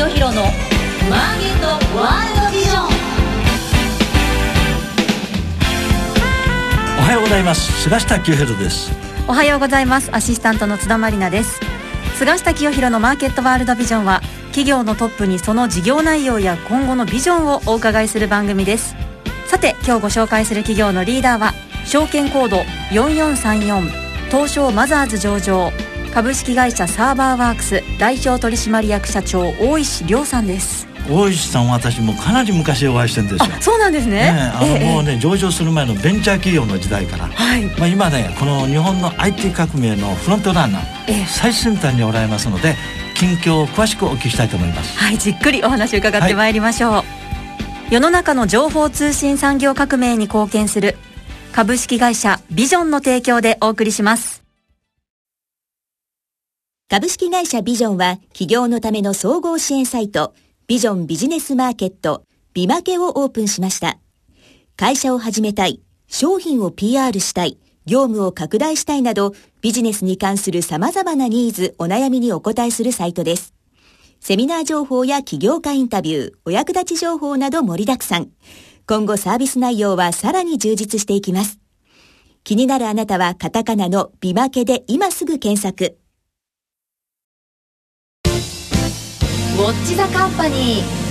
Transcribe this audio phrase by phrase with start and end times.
[0.00, 2.86] 清弘のマーケットワールドビジョン。
[6.98, 7.82] おはようございます。
[7.82, 8.90] 菅下清弘です。
[9.28, 10.08] おはようございます。
[10.14, 11.60] アシスタントの津田まりなです。
[12.14, 18.96] 菅下清弘のマーケットワールドビジョンは企業のトップにその事業内容や今後のビジョンをお伺いする番組です。
[19.48, 21.52] さて今日ご紹介する企業のリーダーは
[21.84, 22.60] 証券コード
[22.92, 23.90] 4434
[24.30, 25.70] 東証マザーズ上場
[26.14, 30.88] 株式会社サーバーワークス代表取締役社長大石亮さんです。
[31.08, 33.54] 大石さんは私もかなり昔お会いしてるんですよ。
[33.56, 34.32] あそうなんですね。
[34.32, 37.64] ねあの、もうね上場する前のベンチャー企業の時代から、はい。
[37.78, 41.26] まあ、今ねこの日本の IT 革命のフロントランナー、ええ。
[41.26, 42.74] 最先端におられますので
[43.14, 44.98] 近況を詳しくお聞きしたいと思います。
[44.98, 50.96] はいじっくりお話を伺ってまいりましょう、世の中の情報通信産業革命に貢献する
[51.52, 54.39] 株式会社ビジョンの提供でお送りします
[56.90, 60.34] 株式会社ビジョンは企業のための総合支援サイト
[60.66, 63.98] ビジョンビジネスマーケットビマケをオープンしました。
[64.76, 73.54] 会社を始めたい、商品を PR したい、業務を拡大したいなどビジネスに関する様々なニーズ、お悩みにお答えするサイトです。
[74.18, 78.30] セミナー情報や起業家インタビュー、お役立ち情報など盛りだくさん。
[78.88, 81.60] 今後サービス内容はさらに充実していきます。
[82.42, 85.99] 気になるあなたはカタカナのビマケで今すぐ検索。
[89.66, 91.10] ッチザカンパニー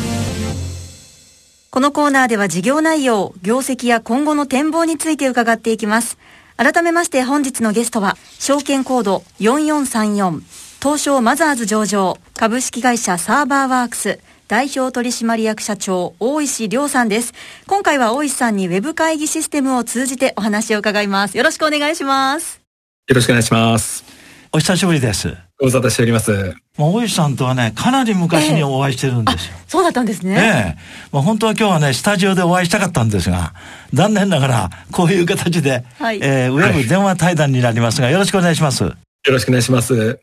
[1.72, 6.18] このコーナーでは事業内容、業績や今後の展望について伺っていきます。
[6.58, 10.42] 改めまして本日のゲストは、証券コード4434、
[10.82, 17.34] 東証マザーズ上場、株式会社サーバーワークス、代表取締役社長、大石亮さんです。
[17.68, 21.38] 今回は大石さんにウェブ会議システムを通じてお話を伺います。
[21.38, 22.60] よろしくお願いします。
[23.08, 24.04] よろしくお願いします。
[24.52, 26.56] お久しぶりですご無沙汰しております。
[26.78, 30.34] もう大石さんとはねかなり昔にお会いしてるんですよ、そうだったんですね。
[30.34, 30.78] ええ
[31.12, 33.54] まあ、本当は今日はね、スタジオでお会いしたかったんですが、
[33.94, 38.84] 残念ながら、こういう形で、はいえーウェブ電話対談になりますが、よろしくお願いします。
[38.84, 38.96] よ
[39.28, 40.20] ろしくお願いします。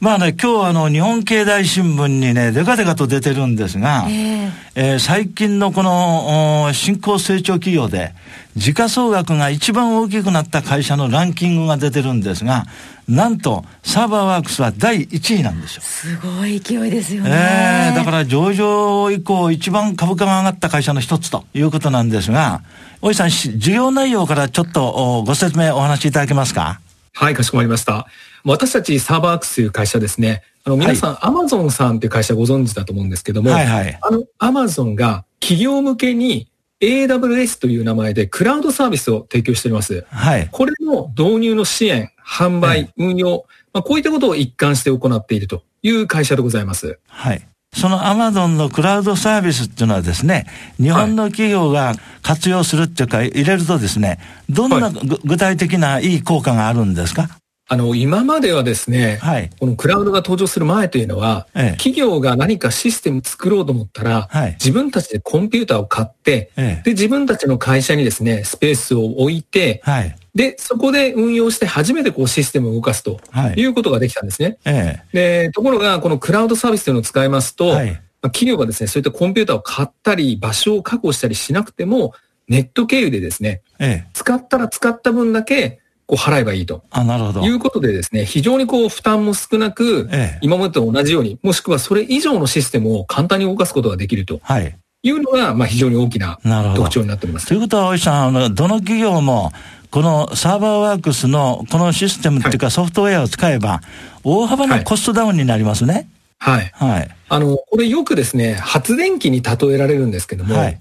[0.00, 8.14] まあね、今日はあの、日本経済新聞にね、デカデカと出てるんですが、ええー最近のこの、お新興成長企業で、
[8.56, 12.64] 時価総額が一番大きくなった会社のランキングが出てるんですが、
[13.10, 15.82] なんと、サーバーワークスは第1位なんですよ。
[15.82, 17.30] すごい勢いですよね。
[17.32, 22.62] ええだから上場以降一番株価が上がった会社の一つということなんですが、
[23.02, 24.88] 大石さん、し事業内容からちょっと
[25.18, 26.80] おご説明お話しいただけますか？
[27.12, 28.06] はい、かしこまりました。
[28.44, 30.42] 私たちサーバーワークスという会社ですね。
[30.64, 36.48] あの、皆さん、アマゾンさんという会社ご存知だと思うんですけども、はいはいあの、アマゾンが企業向けに
[36.80, 40.06] AWS という名前でクラウドサービスを提供しております。
[40.08, 40.48] はい。
[40.50, 46.98] これの導入の支援、販売、運用、まあ、こういったことを一貫して行っているという会社でございます。
[47.08, 47.46] はい。
[47.72, 50.46] そのアマゾンのクラウドサービスっていうのはですね、
[50.78, 54.18] 日本の企業が活用するっていうか、入れるとですね、
[54.48, 54.90] どんな
[55.24, 57.28] 具体的ないい効果があるんですか？
[57.72, 59.48] あの、今まではですね、はい。
[59.60, 61.70] このクラウドが登場する前というのは、ええ。
[61.76, 64.52] 企業が何かシステム作ろうと思ったら、はい。
[64.54, 66.82] 自分たちでコンピューターを買って、ええ。
[66.82, 70.16] で、自分たちの会社にですね、スペースを置いて、はい。
[70.34, 73.54] で、そこで運用して初めてこうシステムを動かすとはい。
[73.54, 74.58] いうことができたんですね。
[74.64, 77.76] えで、ところが、このクラウドサービスというのを使いますと、
[78.22, 82.14] 企業がですね、そういったコンピューターを買ったり、場所を確保したりしなくても、
[82.48, 84.10] ネット経由でですね、えええ。
[84.12, 85.78] 使ったら使った分だけ、
[86.10, 86.82] こう払えばいいと。
[86.90, 87.40] あ、なるほど。
[87.42, 94.76] いうことでですね、非常にこう負担も少なく、ええ今までと同じように、もしくはそれ以上のシステムを簡単に動かすことができるとはい。
[95.04, 96.40] いうのが、まあ非常に大きな
[96.74, 97.58] 特徴になっておりますとい。
[97.58, 99.52] うことは、大石さん、あの、どの企業も、
[99.92, 103.80] このサーバーワークスのこのシステムっていうかソフトウェアを使えば、
[104.24, 106.08] 大幅なコストダウンになりますね。
[106.38, 106.70] はい。
[106.74, 107.08] はい。
[107.28, 110.80] あの、これよくですね、発電機に例えられるんですけども、はい。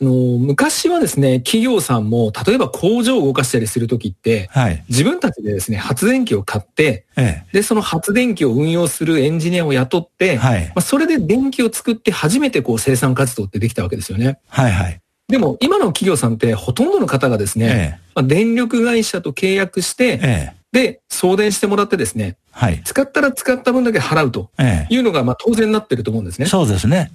[0.00, 4.82] あの昔はですね、企業さんも、例えば工場を動かしたりするときって、はい。
[4.88, 14.38] 自分たちでですね、発電機を買って、えで、その発電機を運用するエンジニアを雇って、はいまあ、それで電気を作って初めてこう生産活動ってできたわけですよね。
[14.42, 14.46] え。
[14.48, 15.00] はいはい。
[15.28, 18.00] でも今の企業さんってほとんどの方がですね、ええ。
[18.14, 20.60] まあ、電力会社と契約して、ええ。
[20.72, 22.80] で、送電してもらってですね、はい。
[22.84, 26.44] 使ったら使った分だけ払うとえいうのがまあ当然になってると思うんですえ。
[26.44, 26.48] ね。
[26.48, 27.12] そうですね。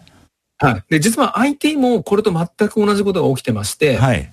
[0.57, 0.83] はい。
[0.89, 4.31] で、実は IT もこれと全く同じことが起きてまして、はい。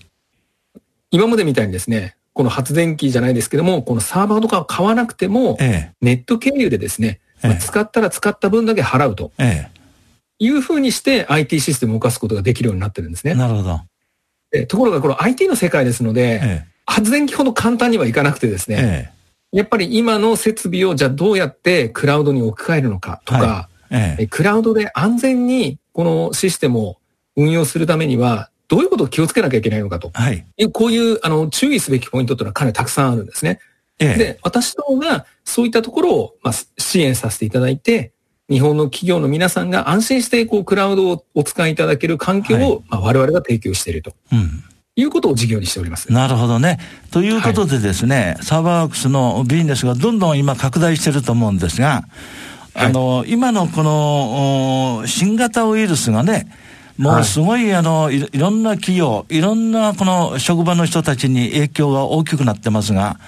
[1.10, 9.68] 今までみたいにですね、この発電機じゃないですけども、このサーバーとかを買わなくても、えネット経由でですね、まあええ使ったら使った分だけ払うとえ。
[9.68, 9.72] え
[10.38, 13.34] いうふうにして IT システムを動かすことができるようになってるんですえ。
[13.34, 13.38] ね。
[13.38, 13.80] なるほど。
[14.50, 18.76] でところがこの IT の世界ですので、え発電機ほど簡単にはいかなくてですえ。
[18.76, 19.12] ね、
[19.52, 23.96] えやっぱり今の設備をじゃあどうやってクラウドに置き換えるのかとか、え。
[23.96, 26.96] えええクラウドで安全にこのシステムを
[27.36, 30.46] 運用するためには、どういうことを気をつけなきゃいけないのかとはい。
[30.72, 33.60] こういうあの注意すべきポイントというのはかなりたくさんあるんですね。
[33.98, 38.12] ええで、私どもがそういったところを、まあ、支援させていただいて、
[38.48, 44.64] 日本の企業の皆さんが安心してこうクラウドをお使いいただける環境を、まあ、我々が提供しているとうん。
[44.94, 46.12] いうことを事業にしております。
[46.12, 46.78] なるほどね。
[47.10, 56.46] ということでですね、サーバーワークスのビジネスがどんどん今拡大してると思うんですが、はいあの、今のこの、お新型ウイルスがね、
[56.98, 63.18] もはいうすごい、あのいろ、いろんな企業、いろんなこの職場の人たちに影響が大きくなってますが、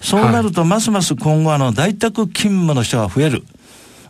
[0.00, 3.44] そうなると、ますます今後、あの、在宅勤務の人が増える。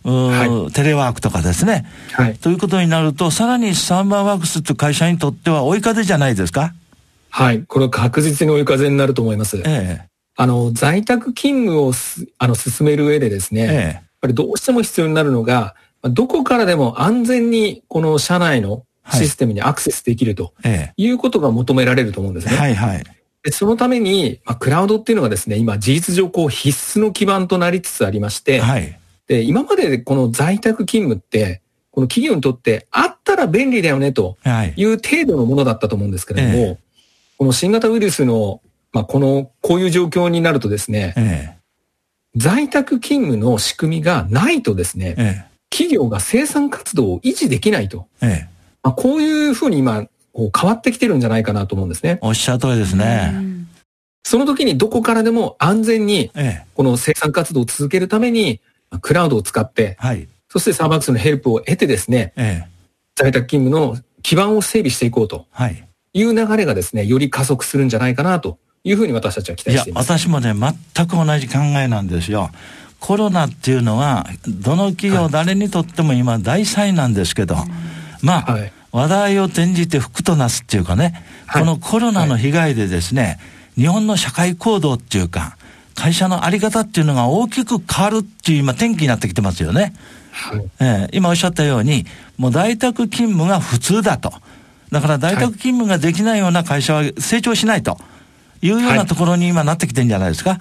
[0.05, 1.85] はテレワークとかですね。
[2.13, 2.35] はい。
[2.37, 6.73] ということになると、さらにサーバーワークスという会社にとっては追い風じゃないですか？
[7.31, 7.65] はい。
[7.65, 9.61] これは確実に追い風になると思います。
[9.67, 10.07] え
[10.37, 13.55] あの、在宅勤務をすあの進める上でですえ。
[13.55, 20.93] ね、やっえぱりどうしても必要になるのが、まあどこからでも安全にこの社内のシステムにアクセスできるとえ。
[20.99, 22.51] えいうことが求められると思うんですえ。
[22.51, 22.57] ね。
[22.57, 23.05] はいはい。
[23.43, 28.99] でそのために、まあ、クラウドっていうのがですね、今事実上こう必須の基盤となりつつありまして、はい。
[29.27, 34.75] で、今までこの在宅勤務って、この企業にとってあったら便利だよねとはい。
[34.77, 36.79] いう程度のものだったと思うんですけれども、え
[37.39, 38.61] この新型ウイルスの、
[38.93, 41.58] まあ、この、こういう状況になるとですね、え
[42.37, 48.07] 在宅勤務の仕組みがないとですねえ。、え企業が生産活動を維持できないと。
[48.23, 48.27] え。
[48.27, 48.49] ええ。
[48.83, 52.19] まあ、こういうふうに今、こう変わってきてるんじゃないかなと思うんですね。
[52.23, 53.35] おっしゃる通りですね。
[54.25, 56.67] その時にどこからでも安全にええ。
[56.75, 58.61] この生産活動を続けるために、
[58.91, 60.29] まあクラウドを使って、はい。
[60.49, 62.69] そしてサーバークスのヘルプを得てですね、ええ。
[63.17, 65.85] 在宅勤務の基盤を整備していこうとはい。
[66.15, 70.11] いう流れがですね、より加速するんじゃないかなというふうに私たちは期いや待してい、ます。
[70.11, 72.51] 私もね、全く同じ考えなんですよ。
[73.01, 77.57] コロナっていうのは、どの企業、はい誰にとっても今大災難ですけど、
[78.23, 83.39] まあ、はい話題を転じて福となすっていうかね、はいこのコロナの被害でですね、
[83.77, 85.57] 日本の社会行動っていうか、
[85.95, 89.95] 会社のあり方っていうのが大きく変わるっていう今転機になってきてますよね。
[90.33, 90.63] はい。
[90.81, 94.33] ええ今おっしゃったように、もう在宅勤務が普通だと。
[94.91, 97.99] だから在宅勤務ができないような会社は成長しないと
[98.63, 100.61] いうようはないところに今なってきてるんじゃないですか？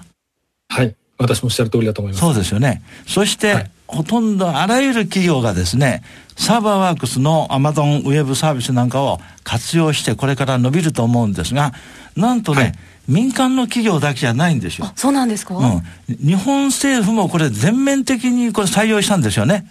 [0.68, 0.94] はい。
[1.18, 2.20] 私もおっしゃる通りだと思います。
[2.20, 2.82] そうですよね。
[3.06, 6.02] そして、はいほとんどあらゆる企業がですね、
[6.36, 11.72] サーバーワークスの Amazon ウェブサービスなんかを活用してこれから伸びると思うんですが、
[12.14, 12.74] なんとね、はい
[13.08, 14.92] 民間の企業だけじゃないんですよあ。
[14.94, 15.82] そうなんですか、うん。
[16.22, 19.66] 日本政府もこれ全面的にこれ採用したんですよね。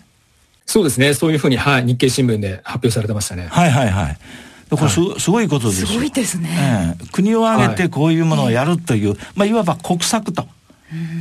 [0.65, 1.13] そうですね。
[1.13, 1.85] そういうふうに、はい。
[1.85, 3.45] 日経新聞で発表されてましたね。
[3.51, 4.17] はいはいはい。
[4.69, 5.87] でこれす,、すごいことですよ。
[5.87, 7.07] すごいですね、ええ。
[7.11, 10.47] 国を挙げてこういうものをやるという、まあ、いわば国策と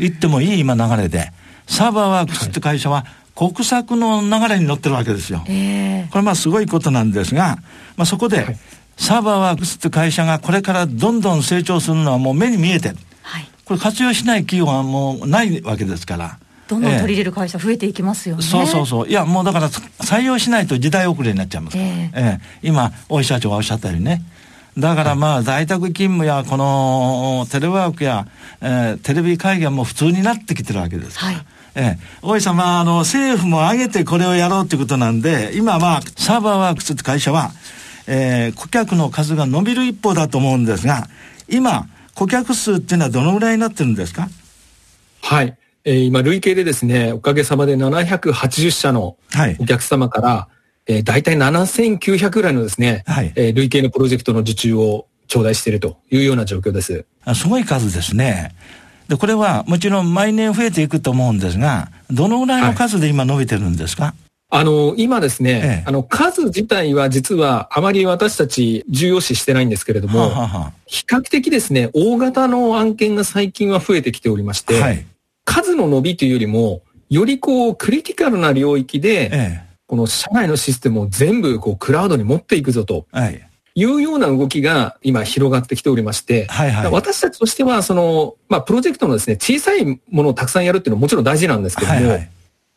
[0.01, 1.33] 言ってもいい今流れで、
[1.67, 5.45] サーバーワークスって会社は国策の流れに乗ってるわけですよ。
[5.47, 6.09] ええ。
[6.11, 7.59] これまあすごいことなんですが、
[7.97, 8.59] まあ、そこで、はい。
[8.97, 12.97] サーバーワークスって会社がこれからどんどん成長するのはもう目に見えてる。
[13.23, 13.49] はい。
[13.67, 16.39] これ活用しない企業はもうないわけですから。
[16.69, 19.09] どんどん取り入えれる会社増えていきますよね、えそうそうそう。
[19.09, 21.89] いや、もうだから採用しないと時代遅れになっちゃいますから。
[21.89, 24.23] えええ今、大石社長がおっしゃったようにね。
[24.77, 28.27] だからまあ、在宅勤務や、この、テレワークや、
[28.61, 31.33] えーテレビ会議はもう普通になってきてるわけですから。
[31.33, 31.47] はい
[31.79, 37.53] ええ、大石さん、まあ、あの、政府も挙げてこれをやろうということなんで、今まあ、サーバーワークスって会社は、
[38.07, 41.09] えー顧客の数が伸びる一方だと思うんですが、
[41.51, 44.31] 今、顧客数っていうのはどのぐらいになってるんですか？
[45.23, 45.55] はい。
[45.87, 49.65] えー今、累計でですね、おかげさまで780社のはいお。
[49.65, 50.49] 客様から、
[50.87, 57.07] えー、大体7900ぐらいのですね、はいえー累計のプロジェクトの受注を頂戴しているというような状況です。
[57.25, 58.53] あすごい数ですね。
[59.09, 64.15] で、これはもちろん毎年増えていくと思うんですが、どのぐらいの数で今伸びてるんですか、
[64.51, 75.07] あの、今ですね、ええあの、数自体は実はあまり私たち重要視してないんですけれども、はは比較的ですね、大型の案件が最近は増えてきておりまして、はい。
[75.47, 83.19] 数の伸びというよりも、よりこう、クリティカルな領域で、えこの社内のシステムを全部こう、クラウドに持っていくぞとえ。
[83.19, 83.49] はい。
[83.79, 86.91] いうような動きが今広がってきておりまして、はいはい。
[86.91, 92.21] 私たちとしては、その、まあ、プロジェクトのですね、小さいものをたくさんやるっていうのはもちろん大事なんですけども、はいはい。
[92.21, 92.27] ま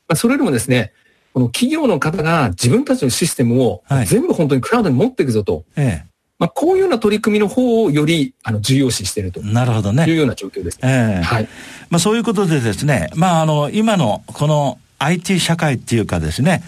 [0.10, 0.92] あ、それよりもですね、
[1.34, 6.04] この企業の方が自分たちのシステムをはい全部本当にクラウドに持っていくぞと、え
[6.40, 9.44] まあ、こういうような取り組みの方をよりあの重要視しているとえ。
[9.44, 10.16] なるほどいうね。
[10.16, 10.80] ような状況です。
[10.82, 11.48] ええはい。
[11.90, 16.64] まあそういうことでですね、まああの、今のこの IT 社会っていうかですね、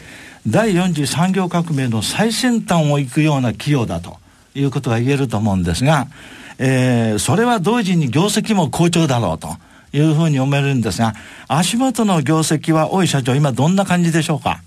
[0.46, 4.18] 第4次産業革命の最先端を行くような企業だと
[4.56, 6.08] いうことが言えると思うんですが、
[6.58, 9.56] えーそれは同時に業績も好調だろうと
[9.94, 11.14] いうふうに思えるんですが、
[11.48, 14.62] 足元の業績は大井社長、今どんな感じでしょうか？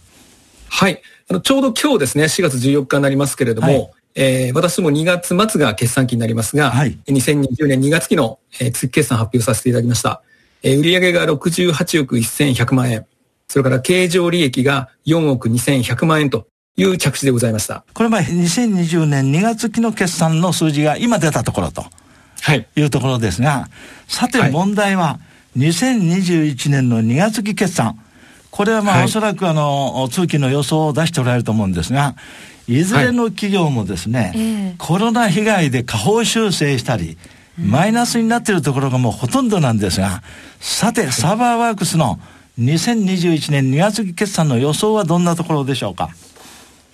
[0.69, 1.03] はい。
[1.31, 10.23] あの、ちょうど今日ですね、4月14日になりますけれども、はいえー私も2月末が決算期になりますが、はい2020年2月期の、えー月決算発表させていただきました。
[10.63, 13.07] えー売上が68億1100万円。
[13.49, 17.85] それから経常利益が4億2100万円という着地でございました。
[17.93, 21.85] これま2020年2月期の決算の数字が今出たところと
[22.41, 22.67] はい。
[22.77, 23.69] いうところですが、
[24.09, 25.19] さてはい問題は
[25.57, 27.99] 2021年の2月期決算。
[28.51, 32.15] これはまあはいおそらくあの、通期の予想を出しておられると思うんですが、
[32.69, 34.41] いずれの企業もですね、え
[34.73, 34.75] え。
[34.79, 37.17] コロナ被害で下方修正したり、
[37.59, 40.23] マイナスになっているところがもうほとんどなんですが、
[40.61, 42.19] さて、サーバーワークスの
[42.59, 46.11] 2021年2月期決算の予想はどんなところでしょうか？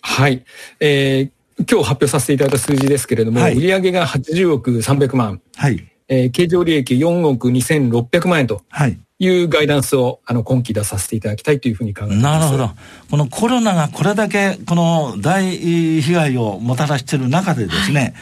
[0.00, 0.44] はい。
[0.80, 1.30] えー
[1.70, 3.54] 今日発表させていただいた数字ですけれども、はい。
[3.54, 5.86] 売上が80億300万、はい。
[6.08, 8.62] えー経常利益4億2600万円と。
[8.70, 8.98] はい。
[9.20, 12.40] いうガイダンスをあの今期出させていただきたいというふうに考えています。
[12.40, 12.70] なるほど。
[13.10, 15.58] このコロナがこれだけこの大
[16.00, 18.14] 被害をもたらしている中でですね、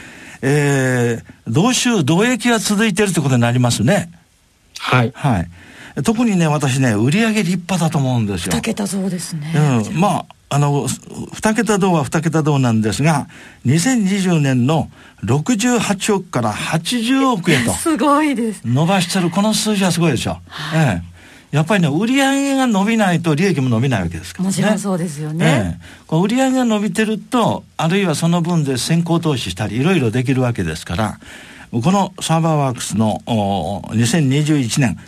[0.42, 4.10] えー、同州同益が続いているということになりますね。
[4.80, 5.12] はい。
[5.14, 5.48] はい。
[6.02, 8.52] 特にね、私ね、売上立派だと思うんですよ。
[8.54, 9.52] 二桁増ですね。
[9.90, 10.86] うん、まあ、あの、
[11.32, 13.28] 二桁銅は二桁銅なんですが、
[13.66, 14.90] 2020年の
[15.24, 18.62] 68億から80億へと すごいです。
[18.64, 20.38] 伸ばしてるこの数字はすごいでしょ。
[20.74, 21.18] ええ。
[21.50, 24.48] やっぱりね、売上が伸びないと利益も伸びないわけですからね。
[24.48, 25.46] もちろんそうですよね。
[25.46, 31.18] ええ、こう売上が伸びてると、あるいはその分で先行投資したり、いろいろできるわけですから、
[31.70, 34.98] このサーバーワークスのお2021年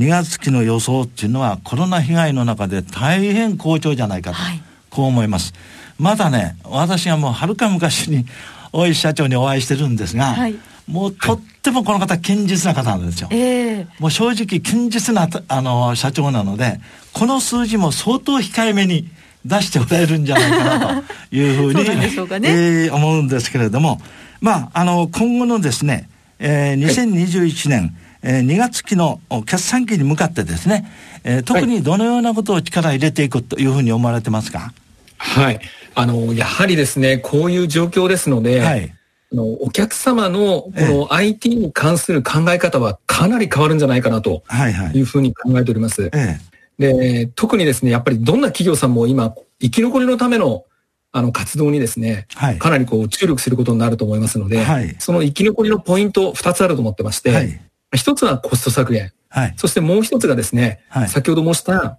[0.00, 4.62] 2月期の予想っていうのは、コロナ被害の中で大変好調じゃないかと、はい。
[4.88, 5.52] こう思います。
[5.98, 8.24] まだね、私がもうはるか昔に
[8.72, 10.54] 大石社長にお会いしてるんですが、はい。
[10.88, 13.28] もうとってもこの方、堅実な方なんですよ。
[13.30, 13.86] ええ。
[13.98, 16.80] もう正直堅実なあの社長なので、
[17.12, 19.06] この数字も相当控えめに
[19.44, 21.04] 出しておられるんじゃないかなと
[21.36, 24.00] いうふうにそうえー思うんですけれども、
[24.40, 30.90] まあ、あの、今後のですね、えー2021年、えー2月期のお決算期に向かってですね、
[31.24, 34.72] えー特にどのようなことを力入れていくというふうに思われてますか？
[35.18, 35.60] はい。
[35.94, 38.92] あの、やはりですね、こういう状況ですので、はい。
[39.32, 45.00] あのお客様のこええの IT に関する考え方はかなり変わるんじゃないかなとはい。
[45.00, 46.10] うふうに考えております。
[46.12, 46.38] え
[46.78, 50.64] で、特にですね、やっぱりどんな企業さんも今、生き残りのための
[51.12, 57.60] あの活動にですね、はいかなりこう注力することになると思いますので、はいその生き残りのポイント2つあると思ってまして、えはい。
[57.96, 59.54] 一つはコスト削減、はい。
[59.56, 61.98] そしてもう一つがですね、はい先ほど申した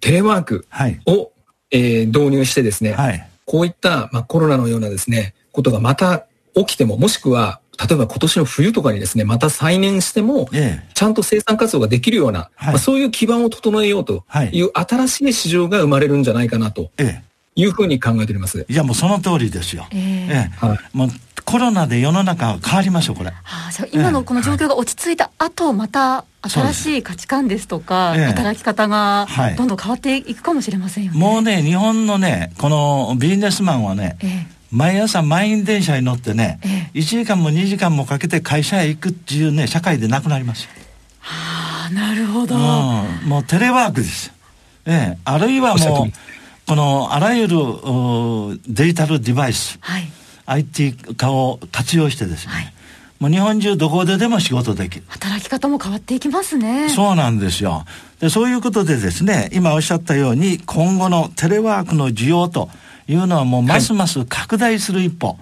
[0.00, 1.00] テレワークはい。
[1.06, 1.32] を、
[1.70, 3.26] えー導入してですね、はい。
[3.46, 17.22] こういった、まあ、コロナのようなですね、ことがまた起きても、もしくは、例えば今年の冬とかにですね、また再燃しても、ええちゃんと生産活動ができるような、はいまあ、そういう基盤を整えようとはいいう新しい市場が生まれるんじゃないかなとえ
[17.56, 18.60] いうふうに考えております。
[18.68, 18.72] え。
[18.72, 19.86] いや、もうその通りですよ。
[19.92, 21.08] ええええはいもう
[21.50, 23.30] コロナで世の中は変わりますよ、これ。
[23.30, 31.18] はあ、じゃあ今のこの状況が落ち着いた後、また新しい価値観ですとか、ええ働き方がはいどんどん変わっていくかもしれませんよね。
[31.18, 40.70] もうね、日本のね、このビジネスマンはね、ええ毎朝満員電車に乗ってね、え1時間も2時間もかけて会社へ行くっていうね、社会でなくなりますよ。
[41.22, 42.54] ああ、なるほど。
[42.54, 44.32] うん、もうテレワークです。
[44.86, 46.12] ええ、あるいはもう
[46.68, 50.08] このあらゆるうデジタルデバイス、はい。
[50.50, 52.74] IT 化を活用してですね、はい
[53.20, 55.04] もう日本中どこででも仕事できる。
[55.08, 56.88] 働き方も変わっていきますね。
[56.88, 57.84] そうなんですよ。
[58.18, 62.70] で、そういうことでですね、今おっしゃったように、今後のテレワークの需要と
[63.08, 65.36] いうのはもうますます拡大する一歩。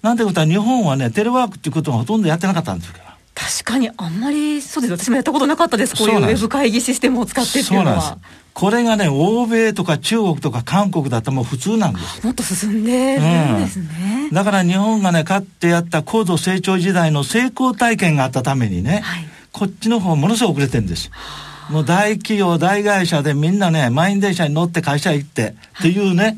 [0.00, 3.03] なんてことは日本はね、テレワークっていうことがほとんどやってなかったんですから。
[3.34, 8.18] 確かにあんまりそうです私もやったことなかったですこういうウェブ会議システムを使ってっていそうのは。
[8.52, 12.24] これがね、欧米とか中国とか韓国だともう普通なんです。
[12.24, 21.12] もっと進んでるんですね、だから日本がね、かってやった高度成長時代の成功体験があったためにね、はいこっちの方ものすごく遅れてるんです。
[21.70, 26.36] もう大企業、大会社でみんなね、満員電車に乗って会社へ行って、っていうね、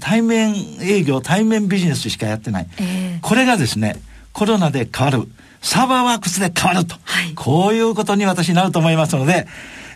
[0.00, 2.66] 対面営業、対面ビジネスしかやってない。
[2.78, 3.96] ええこれがですね、
[4.32, 5.28] コロナで変わる。
[5.62, 6.96] サーバーワークスで変わると。
[7.04, 9.46] はいこういうことに私なると思いますので、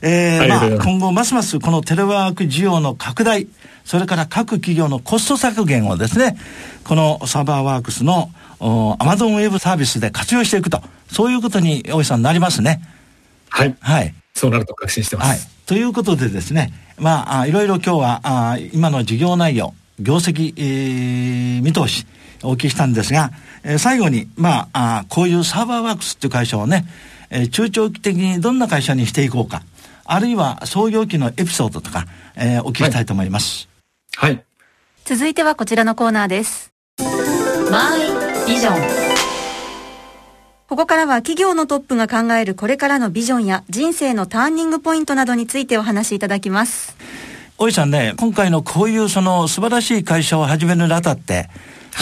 [0.01, 3.47] えーまあ、今後ますますこのテレワーク需要の拡大、
[3.85, 6.37] それから各企業のコスト削減をですね、
[6.85, 8.31] このサーバーワークスの
[8.61, 10.81] アマゾンウェブサービスで活用していくと、
[11.11, 12.81] そういうことに大井さんなりますね。
[13.51, 13.77] はい。
[13.81, 14.15] はい。
[14.35, 15.49] そうなると確信してまはいす。。
[15.67, 22.07] ということでですね、まあ、あいろいろ今日は、あ今の事業内容、業績、えー見通し、
[22.43, 23.31] お聞きしたんですが、
[23.65, 26.87] えー最後に、まああ、こういうサーバーワークスっていう会社をね、
[27.31, 29.63] えー中長期的にどんな会社にしていこうか、
[30.05, 33.69] あるいは創業期のエピソードとか、えーお聞きしたいと思います。
[34.17, 34.43] はい。
[35.05, 36.73] 続いてはこちらのコーナーです。
[37.71, 39.07] マイビジョン
[40.69, 46.97] ここからは企業のトップが考えるこれからのビジョンや人生のターニングポイントなどについてお話しいただきます。
[47.59, 51.51] 大井さんね、今回のこういうその素晴らしい会社を始めるにあたって、はい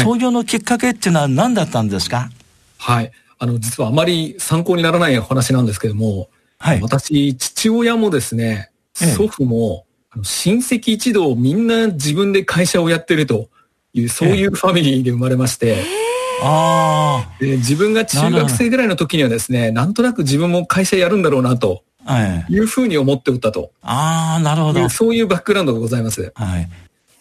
[0.03, 2.31] 創業のきっかけっていうのは何だったんですか？
[2.79, 3.13] はい。
[3.39, 6.81] あの、実はあまり参考にならないお話なんですけども、はい。
[6.81, 8.71] 私、父親もですね、
[9.01, 13.49] ええ祖父も、あの親戚一同みんな自分で会社をやってると
[13.93, 15.85] いう、そういうファミリーで生まれまして、
[16.43, 22.53] あで自分が中学生ぐらいの時にはですね、なんとなく自分も会社やるんだろうなとあ、はい。
[22.53, 24.89] いうふうに思っておったとああ、なるほど。
[24.89, 26.33] そういうバックグラウンドがございます。
[26.35, 26.69] はい。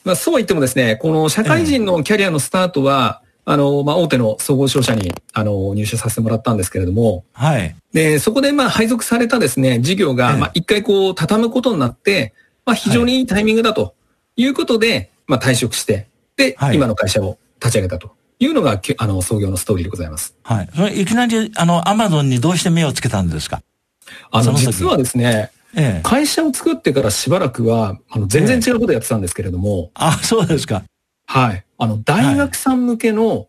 [0.03, 7.75] まあ、そうは言ってもですね、この社会人のキャリアのスタートは、あの、まあ、大手の総合商社に、あの、入社させてもらったんですけれども、はい。
[7.91, 10.38] で、そこでまあ配属されたですね、事業が、ええ。
[10.38, 12.33] まあ一回こう畳むことになって、
[12.65, 13.95] まあ非常にいいタイミングだと
[14.38, 16.07] いうことで、まあ退職して、
[16.38, 16.75] で、はい。
[16.77, 20.36] 今の会社を立ち上げたというのが、きあの、創業のストーリーでございます。
[20.43, 20.69] はい。
[20.74, 23.62] それいきなり、あの、アマゾンにどうして目をつけたんですか？
[24.31, 26.01] あの、実はですね、ええ。
[26.03, 30.84] 会社を作ってからしばらくは、あの、全然違うことやってたんですけれども、あ、そうですか。
[31.25, 31.65] はい。
[31.77, 33.48] あの、大学さん向けの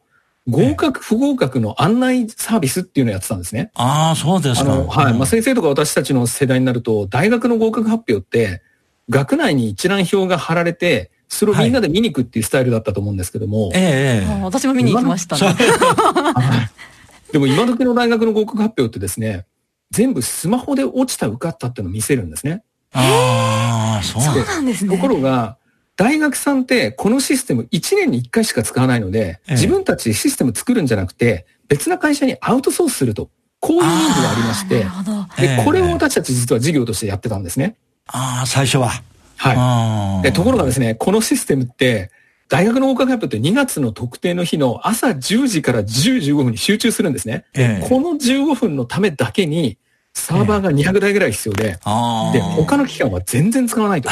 [0.48, 3.70] 合格不合格の案内サービスっていうのをやってたんですね。
[3.74, 4.72] ああ、そうですか。
[4.72, 5.12] あの、はい。
[5.12, 8.62] うんまあ、先生とか私たちの世代になると、大学の合格発表って、
[9.08, 14.42] 学内に一覧表が貼られて、それをみんなで見に行くっていうスタイルだったと思うんですけども、ええええ。
[14.42, 15.56] 私も見に行きましたね。
[17.32, 19.46] でも今時の大学の合格発表ってですね、
[19.94, 22.64] 全部スマホで落ちた受かったっていうのを見せるんですね。
[22.92, 24.96] ああ、そうなんですね。
[24.96, 25.56] ところが、
[25.96, 35.12] 大学さんってこのシステム1年に1回しか使わないので、ええ自分たちでシステム作るんじゃなくて、別な会社にアウトソースすると、こういうニーズがありましてなる、ほど。
[35.38, 37.76] ええで、これを私たち実は事業としてやってたんですね。
[38.08, 38.90] ああ、最初は。
[39.36, 40.22] はい。
[40.24, 42.10] でところがですね、このシステムって、
[42.48, 45.84] 大学の合格発表って2月の特定の日の朝10時から10
[46.20, 47.44] 時15分に集中するんですね。
[47.54, 49.78] ええこの15分のためだけに、
[50.14, 51.64] サーバーが200台ぐらい必要で。
[51.64, 51.76] で、
[52.40, 54.08] 他の期間は全然使わないと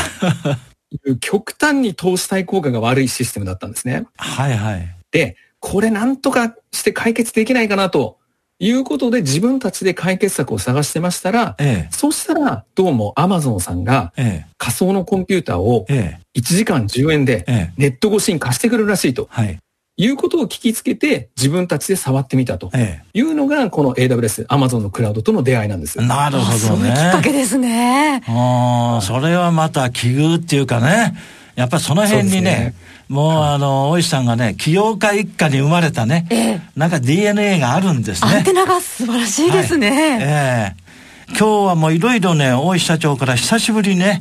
[1.06, 4.04] いう極端に投資対効果が悪いシステムだったんですね。
[4.18, 4.94] はいはい。
[5.10, 8.18] で、これなんとかして解決できないかなと
[8.58, 14.44] いうことで自分たちで解決策を探してましたら、えそしたらどうも Amazon さんがえ。
[14.44, 15.94] え仮想のコンピューターをえ。
[15.94, 16.40] ええ。
[16.40, 17.72] 1時間10円でええ。
[17.76, 19.58] ネット越しに貸してくれるらしいとはい。
[19.96, 26.06] いうことを聞きつけて自分たちで触ってみたとえいうのがこの AWS、Amazon のクラウドとの出会いなんですえ。。
[26.06, 26.84] なるほそどね。
[26.84, 28.22] ういうきっかけですね。
[28.26, 31.14] ああ、それはまた奇遇っていうかね。
[31.54, 32.74] やっぱりその辺にねね、
[33.08, 38.36] もうあの、大石さんがね、起業家一家に生まれたね、ええなんか DNA があるんですね。
[38.36, 40.18] アンテナが素晴らしいですね。
[40.22, 40.82] ええ
[41.28, 44.20] 今日はもういろいろね、大石社長から久しぶりね、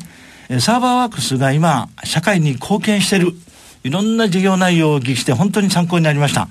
[0.49, 3.33] えサーバーワークスが今、社会に貢献してる、
[3.83, 6.47] いろんな事業内容をお聞きして本当に参考になりました。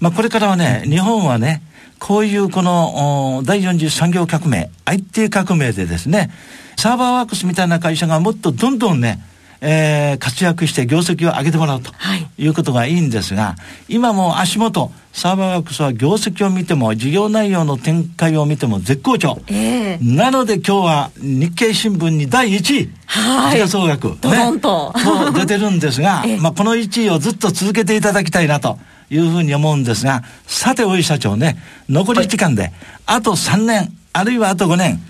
[0.00, 1.62] まあこれからはね、日本はね、
[1.98, 6.30] こういうこの第4次産業革命、IT 革命でですね、
[6.76, 9.18] サーバーワークスみたいな会社がもっとどんどんね、
[9.60, 11.92] えー活躍して業績を上げてもらうと。
[11.96, 12.26] はい。
[12.38, 13.56] いうことがいいんですが、
[13.88, 19.40] 今もう足元、サーバーワークスは業績を見ても、事業内容の展開を見ても絶好調。
[19.48, 28.78] ええなので今日は日経新聞に第1位、はい総額、ドドンとと出てるんですが ええ、まあこの1位をずっと続けていただきたいなと
[29.10, 32.72] いうふうに思うんですが、さて大井社長ね、残り時間で、
[33.06, 35.00] あと3年、あるいはあと5年、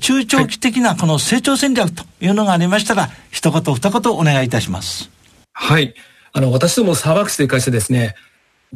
[0.00, 5.10] 中長期的なこの成長戦略というのがありましたら、一言二言お願いいたします。
[5.52, 5.94] はい。
[6.32, 8.14] あの、私どもサーバークスという会社ですね、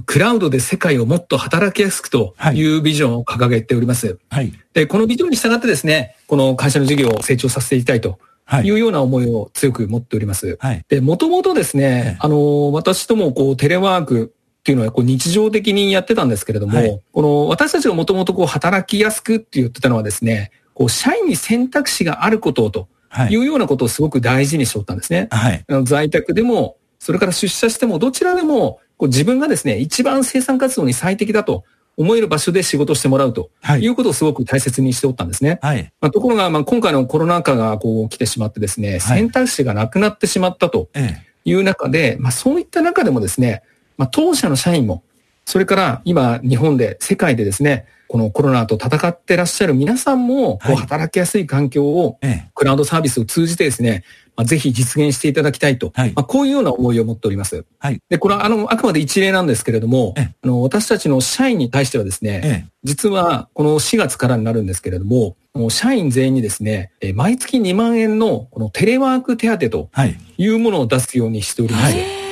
[0.07, 4.19] クラウドで世界をもっと働きやすくというビジョンを掲げております。
[4.31, 4.53] はい。
[4.73, 10.57] で、このビジョンに従ってですね、この会社の事業を成長させていきたいとはいいうような思いを強く持っております。
[10.59, 10.85] はい。
[10.89, 23.37] で、もともとですええね、あの、私どもこうテレワークっていうのはこう日常的にやってたんですけれども、はいこの私たちがもともとこう働きやすくって言ってたのはですね、こう社員に選択肢があることとはいい。
[23.39, 25.29] うようなことをすごく大事にしておったんですね。
[25.31, 25.65] はい。
[25.85, 31.65] 在宅でも、それから出社しても、どちらでも、こう自分がですね、一番生産活動に最適だと
[31.97, 35.59] 思える場所で仕事をしてもらうとはいいうことをすごく大切にしておったんですね。
[35.63, 35.93] はい。
[36.01, 43.63] まあ、ところが、まあ、今回のコロナ禍がこう来てしまってですね、選択肢がなくなってしまったとえいう中で、まあ、そういった中でもですね、
[43.97, 45.03] まあ、当社の社員も、
[45.45, 52.51] それから今日本で世界でですね、このコロナと戦ってらっしゃる皆さんも、働きやすい環境を、ええ。
[52.55, 54.05] クラウドサービスを通じてですね、
[54.37, 57.65] まあ、ぜひ実現していただきたいと、はいまあ、こういうような思いを持っております。
[57.79, 58.01] はい。
[58.09, 62.71] で、これはあの、あくまで一例なんですけれどもええ、あの、私たちの社員に対してはですね、ええ。
[62.83, 70.17] 実はこの4月からになるんですけれども、もう社員全員にですね、えー毎月2万円のこのテレワーク手当とはい。
[70.37, 71.85] いうものを出すようにしております。
[71.85, 72.24] はいで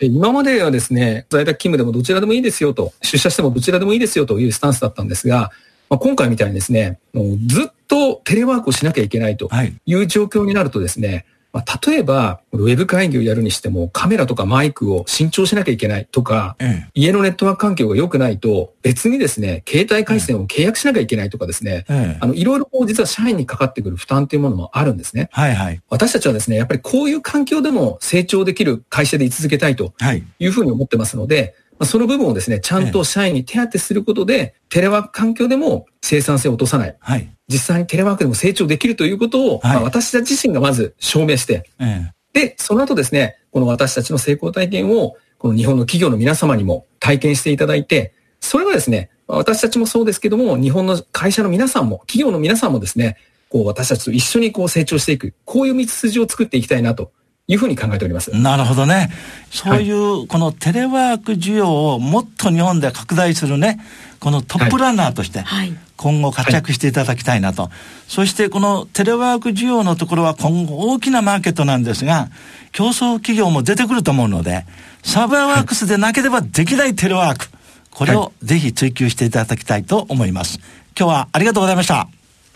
[0.00, 5.50] 今まではですね、在宅勤務でもどちらでもいいですよと、出社してもどちらでもいいですよというスタンスだったんですが、
[5.90, 9.74] まあ、今回みたいにですね、もうずっとテレワークをしなきゃいけないとはい。
[9.86, 16.90] いう状況になるとですね、まあ、例えば、ウェブ会議をやるにしてもカメラとかマイクを新調しなきゃいけないとか、ええ。
[16.94, 22.26] 家のネットワーク環境が良くないと、別にですね、携帯回線を契約しなきゃいけないとかですね、ええあ。
[22.26, 25.30] の、いろいろこう実は社員にかかってくる負担というものもあるんですね。
[25.32, 25.80] はいはい。
[25.88, 30.22] 私たちはですね、やっぱりこういう環境でも成長できる会社で居続けたいとはい。
[30.38, 36.96] いうふうに思ってますので、まあその部分をですね、ちゃんと社員に手当てすることで、テレワーク環境でも生産性を落とさない。
[36.98, 37.28] はい。
[37.48, 53.16] 実際にテレワークでも成長できるということを、はいまあ私たち自身がまず証明して、えで、その後ですね、この私たちの成功体験を、この日本の企業の皆様にも体験していただいて、それがですね、私たちもそうですけども、日本の会社の皆さんも、企業の皆さんもですね、
[53.48, 57.12] こう私たちと一緒にこう成長していく、こういう道筋を作っていきたいなと
[57.48, 58.30] いうふうに考えております。
[58.32, 58.38] え。
[58.38, 59.10] なるほどね。
[59.50, 63.80] そういう、このテレワーク需要をもっと日本で拡大するね、
[64.20, 67.70] このトップランナーとして、はい今後活躍していただきたいなと。
[68.06, 72.28] そしてこのテレワーク需要のところは今後大きなマーケットなんですが、
[72.70, 74.64] 競争企業も出てくると思うので、
[75.02, 77.48] サーバーワークスでなければできないテレワーク。
[77.90, 80.60] これをぜひ追求していただきたいと思います。
[80.96, 82.02] 今日はありがとうございました。
[82.02, 82.08] あ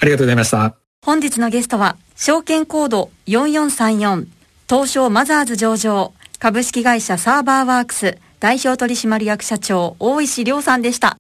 [0.05, 0.76] りがとうございました。
[1.05, 4.26] 本日のゲストは、証券コード4434、
[4.68, 11.18] 東証マザーズ上場、株式会社サーバーワークス、代表取締役社長、大石亮さんでした。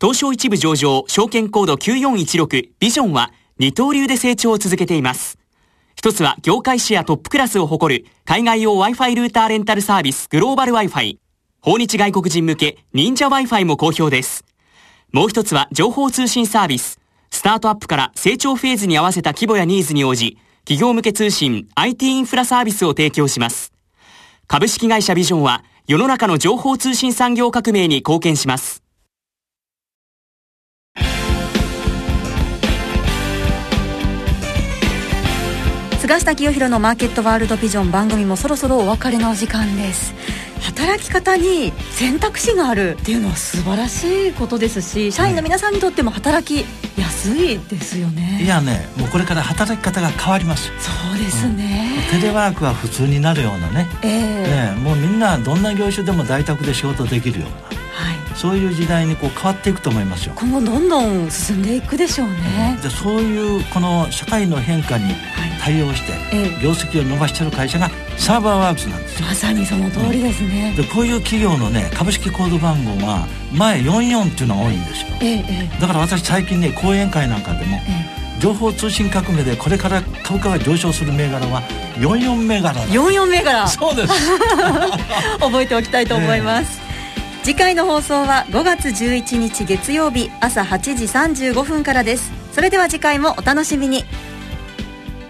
[0.00, 5.38] 東証一部上場、証券コード9416ビジョンは二刀流で成長を続けています。
[5.96, 11.18] 一つは業界シェアトップクラスを誇る海外用 Wi-Fi ルーターレンタルサービスグローバル Wi-Fi。
[11.60, 14.44] 訪日外国人向け忍者 Wi-Fi も好評です。
[15.12, 17.00] もう一つは情報通信サービス。
[17.30, 23.72] スタートアップから成長フェーズに合わせた規模やニーズに応じ、企業向け通信 IT インフラサービスを提供します。
[24.46, 28.82] 株式会社ビジョンは世の中の情報通信産業革命に貢献します。
[36.00, 40.12] 菅下清弘のマーケットワールドビジョン番組もそろそろお別れの時間です
[40.60, 46.66] 働き方に選択肢があるっていうのは素晴らしいことですし社員の皆さんにとっても働き
[47.00, 48.40] やすいですよね。
[48.42, 50.70] いやね、もうこれから働き方が変わります。
[50.78, 53.88] そうですね、テレワークは普通になるようなね。
[54.02, 54.74] ええ。
[54.74, 57.56] ね、もうみんなどんな業種でも在宅で仕事できるような。
[57.92, 58.16] はい。
[58.34, 60.34] そういう時代にこう変わっていくと思いますよ。
[60.36, 65.14] 今後どんどん進んでいくでしょうね、でそういうこの社会の変化に
[65.60, 66.62] 対応してええ。
[66.62, 69.26] 業績を伸ばしてる会社がサーバーワークスなんですよ。
[69.28, 75.08] まさにその通りですね、でこういう企業のね株式コード番号は前44っていうのが多いんですよ。
[75.20, 77.80] えええだから私最近ね講演会なんかでもえ
[78.16, 78.40] え。
[78.40, 81.60] 情報通信革命でこれから株価が上昇する銘柄は
[81.96, 83.68] 44銘柄だえ44銘柄。
[83.68, 84.12] そうです。
[85.38, 86.80] 覚えておきたいと思います、
[87.42, 91.04] 次回の放送は5月11日月曜日朝8時
[91.50, 92.32] 35分からです。
[92.52, 94.04] それでは次回もお楽しみに